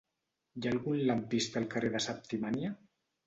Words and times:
Hi 0.55 0.63
ha 0.63 0.71
algun 0.75 0.95
lampista 1.09 1.61
al 1.63 1.69
carrer 1.75 1.91
de 1.97 2.03
Septimània? 2.07 2.73